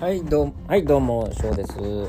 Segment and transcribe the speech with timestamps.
[0.00, 1.72] はい、どう、はい、どうも、翔です。
[1.76, 2.08] えー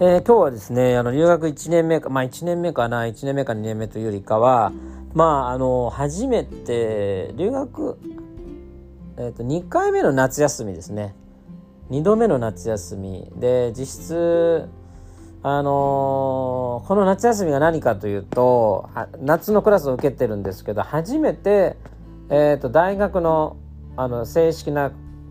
[0.00, 4.72] 今日はですね、あの、留学1年目か、まあ1年目かな、1年目か2年目というよりかは、
[5.14, 7.96] まあ、あの、初めて、留学、
[9.18, 11.14] えっ、と、2回目の夏休みですね。
[11.90, 13.30] 2度目の夏休み。
[13.36, 14.68] で、実質、
[15.44, 18.90] あのーこの夏休みが何かというと、
[19.20, 21.76] 夏のクラスを受けてるんですけど、初めて、
[22.30, 23.58] えっ、と、大学の、
[23.96, 24.90] あの、正式な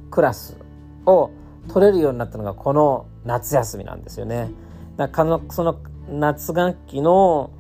[0.10, 0.61] クラス
[1.06, 1.32] を
[1.70, 4.52] 取れるようになったのがこの夏休みなんですよね。
[4.98, 5.80] だからのその
[6.10, 7.52] 夏学期の、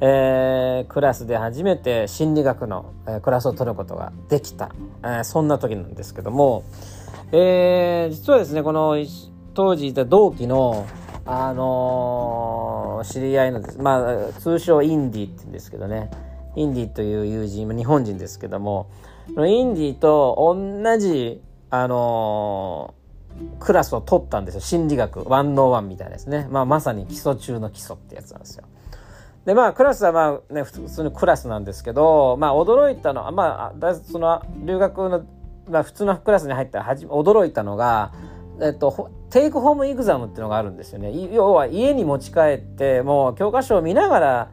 [0.00, 6.64] えークラスで初めて心理学の、えークラスを取ることができた、えーそんな時なんですけども、
[7.32, 8.96] えー実はですねこの
[9.54, 10.86] 当時いた同期の
[11.26, 16.10] あのー知り合いのですまあ通称インディって言うんですけどね。
[16.56, 18.90] インディという友人日本人ですけども。
[19.34, 21.40] のインディと同じ
[21.70, 23.00] あのー
[23.58, 28.64] クラスを取ったんですよ心理学101みたいなですね、まあ、まさに基礎中の基礎ってやつなんですよ。
[29.44, 35.24] でまあクラスはまあね普通のクラスなんですけどまあ驚いたのはまあその留学の、
[35.68, 38.12] まあ、普通のクラスに入ったら驚いたのが、
[38.60, 41.10] えっと、テイクホームエグザムっていうのがあるんですよね。
[41.32, 44.50] 要は家に持ち帰ってもう教科書を見ながら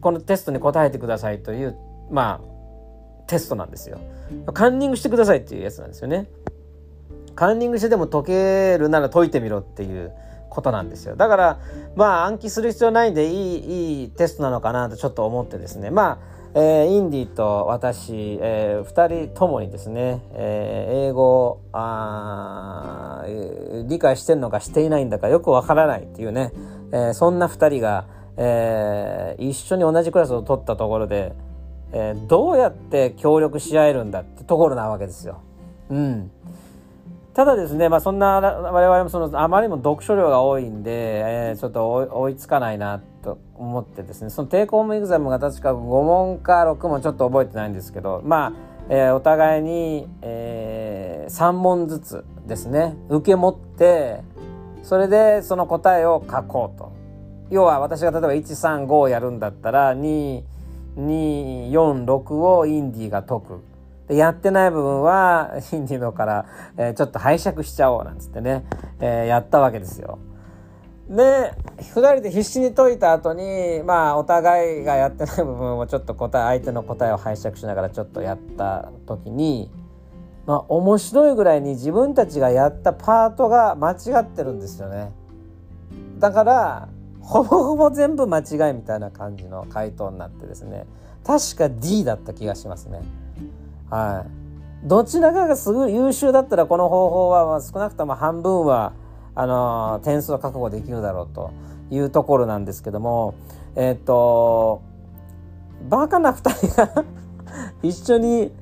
[0.00, 1.76] このテストに答えてくださいという
[2.10, 3.98] まあテストなんですよ。
[4.54, 6.28] カンニングしてくださいっていうやつなんですよね。
[7.38, 10.12] カンニングしてでも解けるなら解いてみろっていう
[10.50, 11.14] ことなんですよ。
[11.14, 11.60] だから
[11.94, 15.90] まあ暗記する必要ないんでいいいいテストなのかなとちょっと思ってですね。
[15.90, 23.24] まあ、えーインディと私、え2人ともにですね、えー英語あ
[23.86, 26.52] 理解してるのかしていないんだかよくわからないっていうね、
[26.90, 31.36] えーそんな2人が、えー一緒に同じクラスを取ったところで、
[31.92, 35.42] えーどうやって協力し合えるんだってところなわけですよ。
[35.88, 36.32] うん。
[37.38, 48.52] ただですね、まあ、そんな我々もそのあまりにも読書量が多いんで、えーちょっと追いつかないなと思ってですねそのテイクホームエグザムが確か5問か6問ちょっと覚えてないんですけどまあ、
[48.88, 54.24] えーお互いに、え3問ずつですね受け持って
[54.82, 56.90] それでその答えを書こうと
[57.50, 63.77] 要は私が例えば135をやるんだったら2246をインディが解く。
[64.08, 66.46] でやってない部分は インディのから、
[66.76, 68.64] えーちょっと拝借しちゃおうなんつってね、
[69.00, 70.18] えーやったわけですよ。
[71.08, 79.70] で2人で必死に解いた後にまあお互いがやってない部分をちょっと答え相手の答えを拝借しながらちょっとやった時に
[80.44, 85.12] まあ面白いぐらいに自分たちがやったパートが間違ってるんですよね。
[86.18, 86.88] だから
[87.22, 90.86] ほぼほぼ全部間違いみたいな感じの回答になってですね
[91.24, 93.00] 確か D だった気がしますね。
[93.90, 94.26] は
[94.84, 98.92] い、どちらかがすごい優秀だったらこの方法は少なくとも半分は
[99.34, 101.52] あのー点数を確保できるだろうと
[101.90, 103.34] いうところなんですけども
[103.76, 104.82] えっ、と
[105.88, 107.04] バカな2人が
[107.82, 108.52] 一緒に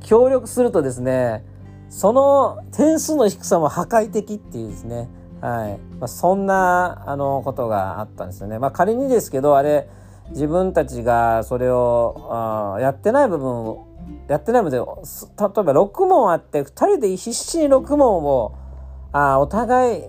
[0.00, 1.44] 協力するとですね
[1.92, 5.10] その点数の低さも破壊的っていうですね。
[5.42, 5.78] はい。
[5.98, 8.58] まあ、そんなあのことがあったんですよね。
[8.58, 9.88] まあ、仮にですけどあれ
[10.30, 13.86] 自分たちがそれをあやってない部分を
[14.28, 18.54] やってないので例えば6問あって2人で必死に6問を
[19.12, 20.04] あお互い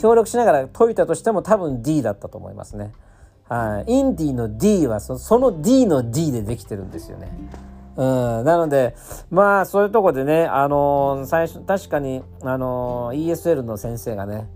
[0.00, 2.92] 協力しながら解いたとしても多分 D だったと思いますね。
[3.48, 7.30] はい、インディの D はそその D の D でできてるんですよね。
[7.96, 8.94] うん、なので
[9.30, 14.46] まあそういうとこでね、あのー最初確かに、あのー ESL の先生がね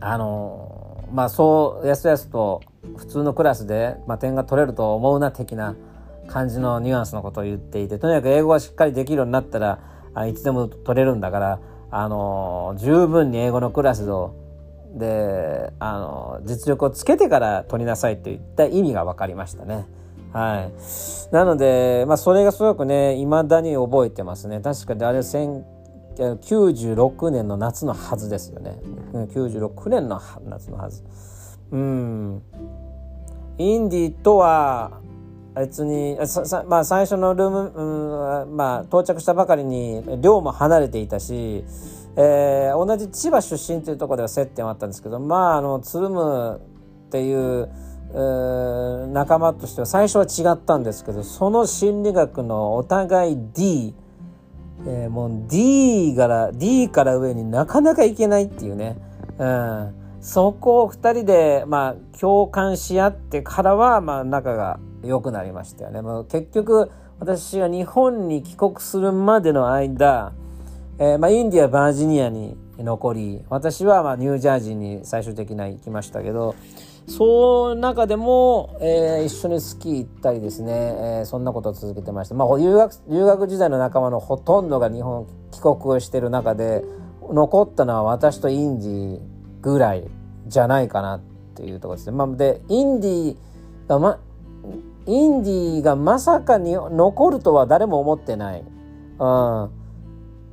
[0.00, 2.62] あのーまあそうやすやすと
[2.96, 5.76] 普通のクラスで、まあ、点が取れると思うな的な
[6.32, 9.80] 感じのニュアンスのことを言っていてとにかく英語がしっかりできるようになったら
[10.14, 11.60] あいつでも取れるんだから、
[11.90, 14.34] あの十分に英語のクラスを
[14.94, 19.86] で、あの実力をつけてから取りなさいといった意味が分かりましたね。
[20.32, 21.34] はい。
[21.34, 24.60] なので、まあ、それがすごくね、未だに覚えてますね。
[24.60, 25.64] 確かにあれ、千
[26.16, 28.78] 96年の夏のはずですよね。
[29.12, 31.02] 96年の夏のはず。
[31.70, 32.42] うん。
[33.58, 35.00] インディとは、
[35.54, 41.64] 別に、ささまあ、最初のルーム、うんまあ、到着したばかりに寮も離れていたし、
[42.16, 46.60] えー同じ千葉出身というところでは接点はあったんですけど、まあ、あの、つるむ
[47.06, 47.68] っていう、
[48.14, 53.94] えー仲間としては最初は違ったんですけどその心理学のお互い D、
[54.86, 58.96] えーもう D から D から上になかなかいけないっていうね、
[59.38, 66.02] うん、そこを2人で、まあ、共感し合ってからは、まあ、仲が良くなりましたよね。
[66.02, 70.32] もう結局私は日本に帰国するまでの間
[70.98, 76.54] えー、まあ、インディアバージニアに残り私はまニュージャージーに最終的には行きましたけど
[77.08, 82.36] その中でも、えー、一緒にスキー行ったりですね、えー、そんなことを続けてました。
[82.36, 86.84] まあ、留学、留学時代の仲間のほとんどが日本帰国をしてる中で、
[87.28, 89.20] 残ったのは私とインディ
[89.62, 90.08] ぐらい
[90.46, 91.20] じゃないかなっ
[91.56, 92.16] ていうところですね。
[92.16, 93.36] まあ、で、インディ
[93.88, 94.20] がま、
[95.06, 98.64] インディーがまさかに残るとは誰も思ってない。
[99.18, 99.70] うん。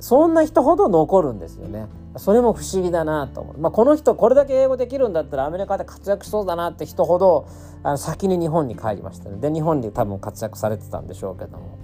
[0.00, 1.86] そんな人ほど残るんですよね。
[2.16, 3.58] それも不思議だなと思う。
[3.58, 7.46] まあ、この人これだけ英語できるんだったらアメリカで活躍しそうだなって人ほど
[7.82, 9.36] あの先に日本に帰りましたね。
[9.36, 11.78] で日本で多分活躍されてたんでしょうけども。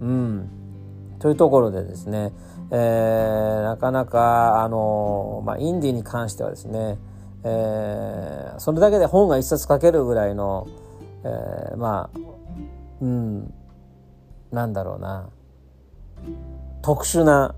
[0.00, 0.48] うん。
[1.18, 2.32] というところでですね、
[2.70, 6.98] えー、なかなかあの、まあ、インディーに関してはですね、
[7.42, 10.66] えー、それだけで本が一冊書けるぐらいの、
[11.26, 12.18] えー、まあ
[13.00, 13.54] うん
[14.52, 15.28] なんだろうな。
[16.82, 17.54] 特殊な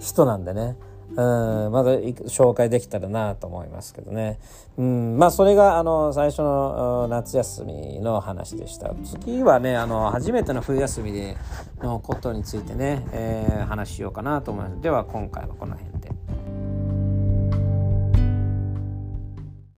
[0.00, 0.76] 人なんでね。
[1.14, 1.16] うん
[1.72, 4.38] まだ紹介できたらなと思いますけどね。
[4.78, 8.94] うんまあそれがあの最初の夏休みの話でした。
[9.04, 11.36] 次はねあの初めての冬休みで
[11.82, 14.80] のことについてね、えー、話しようかなと思います。
[14.80, 15.91] では今回はこの辺